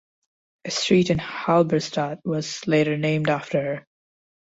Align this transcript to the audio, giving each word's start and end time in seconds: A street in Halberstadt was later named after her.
A 0.65 0.71
street 0.71 1.11
in 1.11 1.19
Halberstadt 1.19 2.25
was 2.25 2.65
later 2.65 2.97
named 2.97 3.29
after 3.29 3.61
her. 3.61 3.85